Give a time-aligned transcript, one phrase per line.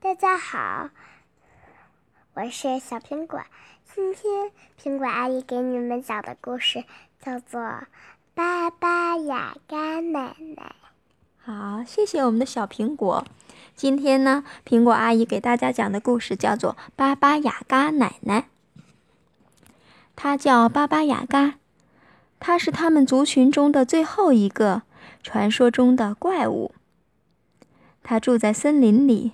[0.00, 0.90] 大家好，
[2.34, 3.42] 我是小苹果。
[3.84, 6.84] 今天苹果阿姨给你们讲的故事
[7.20, 7.60] 叫做
[8.32, 10.56] 《巴巴雅嘎奶奶》。
[11.38, 13.24] 好，谢谢我们的小苹果。
[13.74, 18.42] 今天呢，苹果阿姨给大家讲的故事叫做《巴巴雅嘎奶奶》。
[20.14, 21.54] 她叫巴巴雅嘎，
[22.38, 24.82] 她是他们族群中的最后一个
[25.24, 26.72] 传说中的怪物。
[28.04, 29.32] 她住在森林里。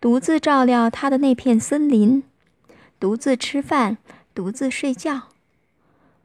[0.00, 2.22] 独自照料他的那片森林，
[2.98, 3.98] 独自吃饭，
[4.34, 5.24] 独自睡觉。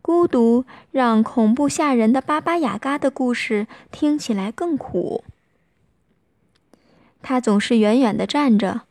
[0.02, 5.26] 孤独让恐怖吓人的巴巴雅嘎的故事听起来更苦。
[7.22, 8.84] 他总是远远地站着，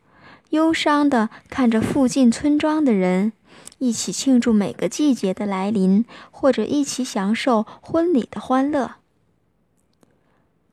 [0.49, 3.33] 忧伤地看着附近村庄的人
[3.79, 8.95] 一起庆祝每个季节的来临，或者一起享受婚礼的欢乐。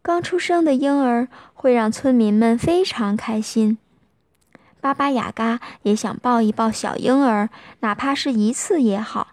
[0.02, 3.78] 刚出生的婴儿会让村民们非常开心。
[4.82, 9.28] 巴巴雅嘎也想抱一抱小婴儿，哪怕是一次也好。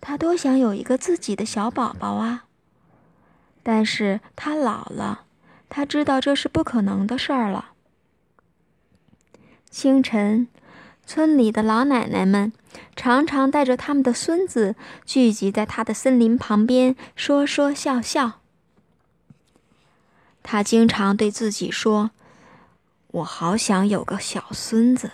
[0.00, 2.46] 他多想有一个自己的小宝宝啊！
[3.62, 5.26] 但是他老了，
[5.68, 7.70] 他知道这是不可能的事儿了。
[9.70, 10.48] 清晨，
[11.06, 12.52] 村里的老奶奶们
[12.96, 14.74] 常常带着他们的孙子
[15.04, 18.40] 聚集在他的森林旁边，说说笑笑。
[20.42, 22.10] 他经常对自己说。
[23.08, 25.10] 我好想有个小孙子。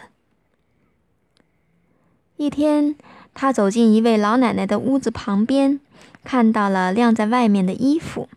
[2.37, 2.97] 一天，
[3.35, 5.81] 他走进一位老奶奶的屋子旁边，
[6.25, 8.29] 看到了晾在外面的衣服。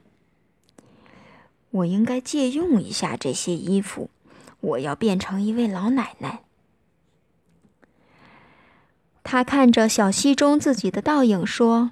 [1.71, 4.09] 我应该借用一下这些衣服。
[4.61, 6.41] 我要变成一位老奶奶。
[9.23, 11.91] 他看着小溪中自己的倒影，说：“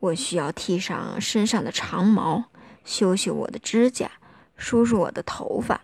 [0.00, 2.44] 我需要剃上身上的长毛，
[2.84, 4.10] 修修我的指甲，
[4.56, 5.82] 梳梳我的头发。”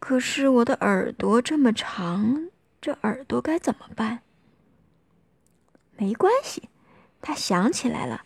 [0.00, 2.48] 可是我的耳朵这么长，
[2.80, 4.20] 这耳朵该怎么办？
[5.96, 6.70] 没关系，
[7.20, 8.24] 他想起来了，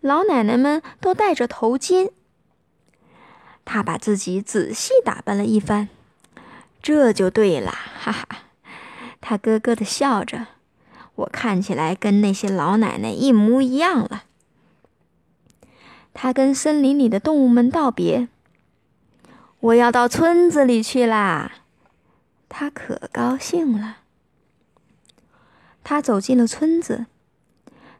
[0.00, 2.12] 老奶奶们都戴着头巾。
[3.64, 5.88] 他把自己仔细打扮了一番，
[6.80, 8.28] 这就对了，哈哈！
[9.20, 10.46] 他咯咯的笑着，
[11.16, 14.22] 我看起来跟那些老奶奶一模一样了。
[16.14, 18.28] 他跟森林里的动物们道别。
[19.66, 21.50] 我要到村子里去啦！
[22.48, 23.96] 他可高兴了。
[25.82, 27.06] 他走进了村子，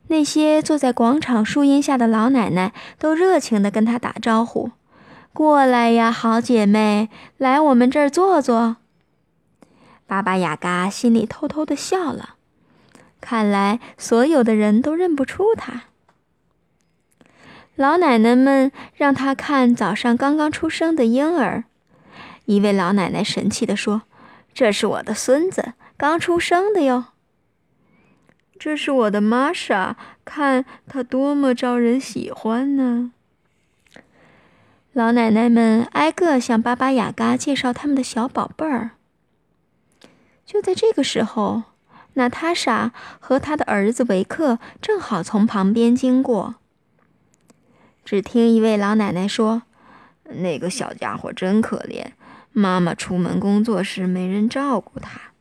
[0.06, 4.70] 那些坐在广场树荫下的老奶奶都热情地跟他打招呼
[5.34, 8.76] ：“过来呀，好姐妹，来我们这儿坐坐。”
[10.06, 12.36] 巴巴雅嘎心里偷偷地笑了，
[13.20, 15.86] 看来所有的人都认不出他。
[17.76, 21.64] 老奶奶们让他看早上刚刚出生的婴儿。
[22.46, 24.02] 一位老奶奶神气地说
[24.54, 27.06] ：“这是我的孙子，刚出生的哟。
[28.58, 33.12] 这是我的玛莎，看他多么招人喜欢呢。”
[34.94, 38.92] 老奶奶们挨个向巴巴雅嘎介绍他们的小宝贝儿。
[40.46, 41.64] 就在这个时候，
[42.14, 46.54] 娜塔莎和他的儿子维克正好从旁边经过。
[48.06, 49.64] 只听一位老奶奶说
[50.30, 52.12] ：“那个小家伙真可怜，
[52.52, 55.32] 妈妈出门工作时没人照顾他。”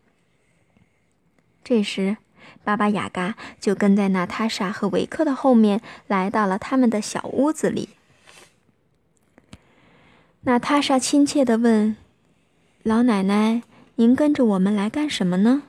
[1.64, 2.18] 这时，
[2.64, 7.90] 巴巴雅嘎就跟在娜塔莎和维克的后面，来到了他们的小屋子里。
[10.42, 11.96] 娜塔莎亲切地问
[12.82, 13.62] ：“老奶奶，
[13.98, 15.62] 您跟着我们来干什么呢？”“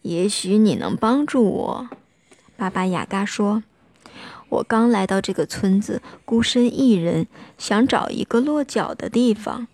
[0.00, 1.90] 也许你能帮助我。”
[2.56, 3.62] 巴巴雅嘎说。
[4.52, 7.26] 我刚来到这个村子，孤身一人，
[7.56, 9.66] 想找一个落脚的地方。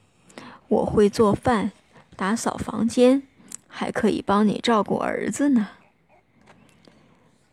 [0.69, 1.73] 我会做饭，
[2.15, 3.25] 打扫房间，
[3.67, 5.71] 还可以帮你照顾儿子呢。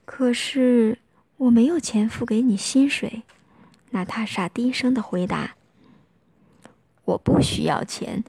[0.06, 1.00] 可是
[1.38, 3.24] 我没有钱付给你薪水。”
[3.90, 5.56] 娜塔莎低声的回答。
[7.06, 8.24] “我不需要钱，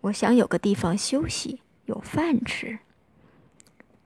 [0.00, 2.78] 我想有个地方休息，有饭吃。”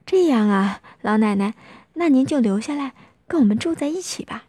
[0.04, 1.54] 这样啊，老奶奶，
[1.94, 2.94] 那您就留下来。
[3.32, 4.44] 跟我们住在一起吧，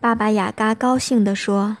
[0.00, 1.76] 爸爸雅嘎高兴地说：“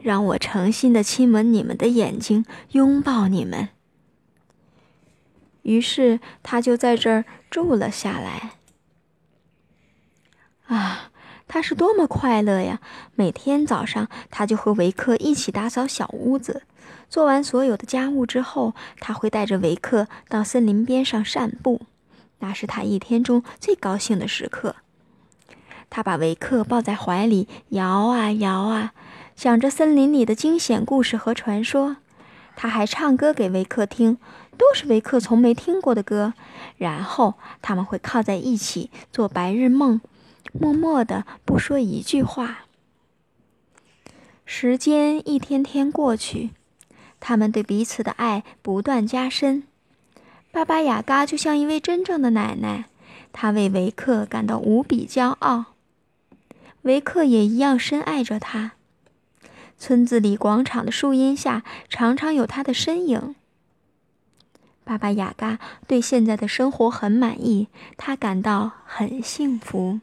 [0.00, 3.68] 让我诚心的亲吻你们的眼睛，拥抱你们。”
[5.60, 8.52] 于是他就在这儿住了下来。
[10.68, 11.10] 啊，
[11.46, 12.80] 他是多么快乐呀！
[13.14, 16.62] 每天早上，他就和维克一起打扫小屋子。
[17.10, 21.82] 做完所有的家务之后，他会带着维克到森林边上散步。
[22.40, 24.76] 那是他一天中最高兴的时刻。
[25.88, 28.92] 他把维克抱在怀里，摇啊摇啊，
[29.34, 31.96] 想着森林里的惊险故事和传说。
[32.54, 34.18] 他还唱歌给维克听，
[34.58, 36.34] 都是维克从没听过的歌。
[36.76, 40.00] 然后他们会靠在一起做白日梦，
[40.52, 42.66] 默默的不说一句话。
[44.44, 46.50] 时间一天天过去，
[47.18, 49.64] 他们对彼此的爱不断加深。
[50.52, 52.86] 巴巴雅嘎就像一位真正的奶奶，
[53.32, 55.66] 她为维克感到无比骄傲。
[56.82, 58.72] 维克也一样深爱着她。
[59.78, 63.34] 村子里广场的树荫下，常常有他的身影。
[64.84, 70.00] 巴巴雅嘎对现在的生活很满意，他感到很幸福。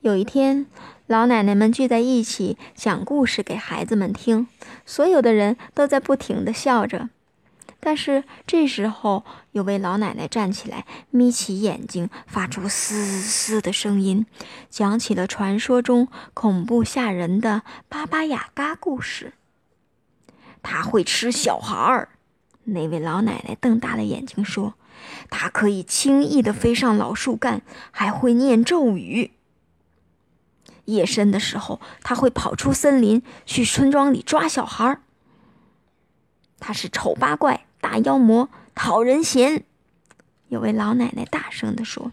[0.00, 0.66] 有一天，
[1.06, 4.48] 老奶奶们聚在一起讲故事给孩子们听，
[4.84, 7.10] 所有的人都在不停的笑着。
[7.84, 14.24] 但是这时候，有位老奶奶站起来，眯起眼睛，发出嘶嘶的声音，
[14.70, 19.32] 讲起了传说中恐怖吓人的巴巴雅嘎故事。
[20.62, 22.10] 他会吃小孩儿，
[22.62, 24.74] 那位老奶奶瞪大了眼睛说
[25.28, 29.32] ：“他可以轻易的飞上老树干，还会念咒语。
[30.84, 35.00] 夜深的时候，他会跑出森林，去村庄里抓小孩儿。
[36.60, 39.64] 他是丑八怪。”大妖魔讨人嫌，
[40.48, 42.12] 有位老奶奶大声地说：“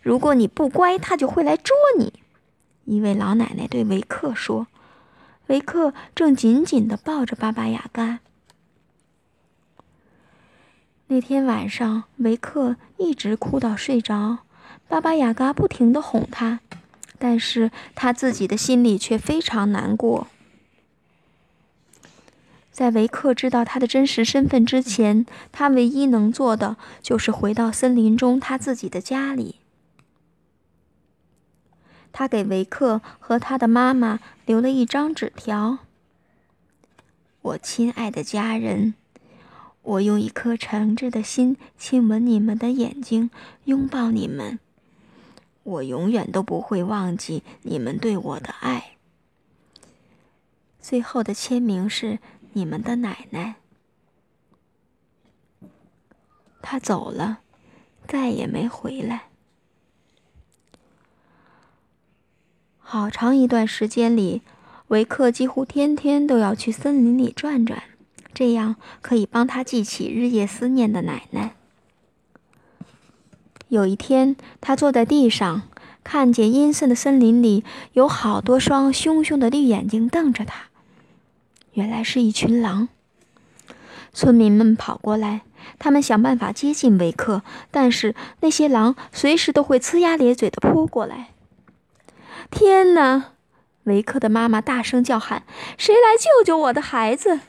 [0.00, 2.12] 如果你不乖，他就会来捉你。”
[2.86, 4.68] 一位老奶奶对维克说
[5.48, 8.20] ：“维克正紧紧地抱着巴巴雅嘎。”
[11.08, 14.38] 那天晚上，维克一直哭到睡着，
[14.86, 16.60] 巴巴雅嘎不停地哄他，
[17.18, 20.28] 但是他自己的心里却非常难过。
[22.72, 29.56] 在维克知道他的真实身份之前，他唯一能做的就是回到森林中他自己的家里。
[32.12, 35.80] 他给维克和他的妈妈留了一张纸条
[37.42, 38.94] ：“我亲爱的家人，
[39.82, 43.30] 我用一颗诚挚的心亲吻你们的眼睛，
[43.64, 44.58] 拥抱你们。
[45.64, 48.92] 我永远都不会忘记你们对我的爱。”
[50.80, 52.20] 最后的签名是。
[52.52, 53.56] 你们的奶奶，
[56.60, 57.40] 她走了，
[58.08, 59.24] 再也没回来。
[62.78, 64.42] 好长一段时间里，
[64.88, 67.84] 维克几乎天天都要去森林里转转，
[68.34, 71.54] 这样可以帮他记起日夜思念的奶奶。
[73.68, 75.62] 有一天，他坐在地上，
[76.02, 77.62] 看见阴森的森林里
[77.92, 80.69] 有好多双凶凶的绿眼睛瞪着他。
[81.72, 82.88] 原来是一群狼。
[84.12, 85.42] 村民们跑过来，
[85.78, 91.30] 他们想办法接近维克，但是那些狼随时都会呲牙咧嘴的扑过来。
[92.50, 93.32] 天哪！
[93.84, 95.44] 维克的妈妈大声叫喊
[95.78, 97.40] ：“谁来救救我的孩子？”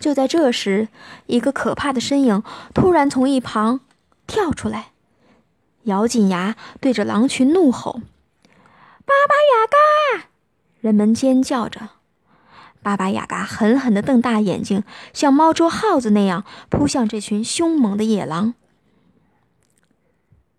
[0.00, 0.88] 就在这时，
[1.26, 2.42] 一个可怕的身影
[2.74, 3.80] 突然从一旁
[4.26, 4.88] 跳出来，
[5.84, 8.00] 咬紧牙对着狼群怒吼
[9.06, 9.66] ：“巴巴雅
[10.20, 10.28] 嘎！”
[10.80, 11.90] 人们尖叫着。
[12.84, 14.84] 巴巴雅嘎狠狠地瞪大眼睛，
[15.14, 18.52] 像猫捉耗子那样扑向这群凶猛的野狼。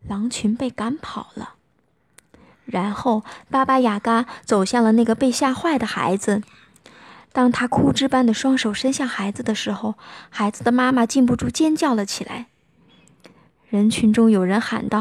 [0.08, 1.54] 狼群被赶跑了，
[2.66, 6.42] 然后巴巴雅嘎走向了那个被吓坏的孩子。
[7.32, 9.96] 当他枯枝般的双手伸向孩子的时候，
[10.30, 12.48] 孩子的妈妈禁不住尖叫了起来。
[13.70, 15.00] 人群中有人喊道：“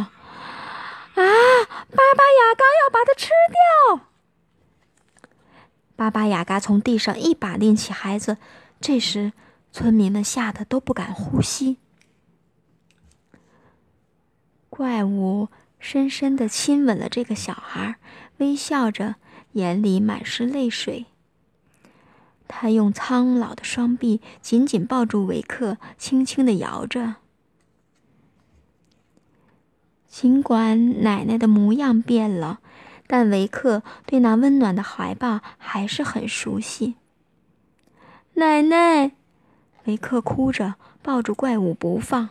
[1.14, 3.31] 啊，巴巴雅嘎要把他吃
[3.97, 4.07] 掉！”
[5.97, 8.39] 巴巴雅嘎从地上一把拎起孩子，
[8.81, 9.33] 这时
[9.73, 11.77] 村民们吓得都不敢呼吸。
[14.69, 15.49] 怪物
[15.79, 17.97] 深深的亲吻了这个小孩，
[18.39, 19.15] 微笑着，
[19.53, 21.07] 眼里满是泪水。
[22.49, 27.17] 他用苍老的双臂紧紧抱住维克，轻轻的摇着。
[30.09, 32.59] 尽管奶奶的模样变了。
[33.07, 36.97] 但维克对那温暖的怀抱还是很熟悉。
[38.35, 39.13] 奶奶，
[39.85, 42.31] 维克哭着抱住怪物不放。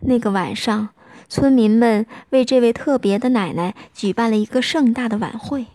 [0.00, 0.90] 那个晚上，
[1.28, 5.66] 村民们为这位特别的奶奶举办了一个盛大的晚会，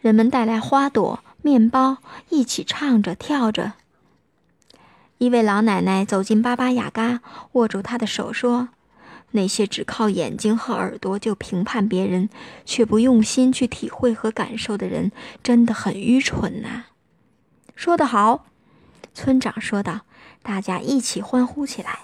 [0.00, 1.98] 人们带来花朵、面包，
[2.28, 3.72] 一起唱着跳着。
[5.18, 7.20] 一位老奶奶走进巴巴雅嘎，
[7.52, 8.68] 握住他的手说。
[9.34, 12.28] 那些只靠眼睛和耳朵就评判别人，
[12.64, 15.10] 却不用心去体会和感受的人，
[15.42, 16.84] 真的很愚蠢呐！
[17.74, 18.46] 说得好，
[19.12, 20.02] 村长说道。
[20.42, 22.00] 大家一起欢呼起来。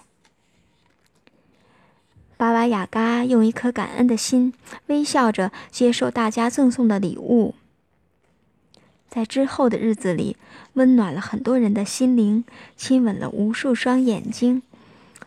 [2.39, 4.55] 巴巴雅嘎用一颗感恩的心，
[4.87, 7.55] 微笑着接受大家赠送的礼物。
[9.11, 10.39] 在之后的日子里，
[10.73, 12.45] 温暖了很多人的心灵，
[12.77, 14.63] 亲吻了无数双眼睛，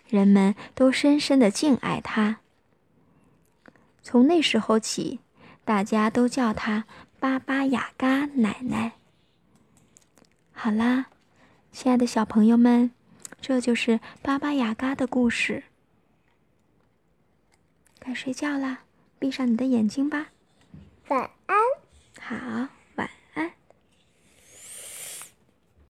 [0.07, 2.37] 人们都深深的敬爱他。
[4.01, 5.19] 从那时候起，
[5.63, 6.85] 大家都叫他
[7.19, 8.93] 巴巴雅嘎奶奶。
[10.51, 11.07] 好啦，
[11.71, 12.91] 亲爱的小朋友们，
[13.41, 15.63] 这就是巴巴雅嘎的故事。
[17.99, 18.83] 该睡觉啦，
[19.17, 20.27] 闭上你的眼睛吧。
[21.07, 21.57] 晚安。
[22.19, 22.67] 好。